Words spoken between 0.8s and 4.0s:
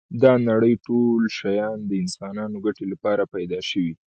ټول شیان د انسانانو ګټی لپاره پيدا شوی